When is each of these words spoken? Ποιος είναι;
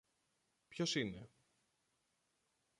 Ποιος 0.69 0.95
είναι; 0.95 1.29